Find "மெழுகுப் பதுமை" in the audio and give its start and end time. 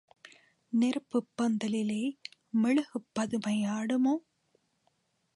2.61-3.63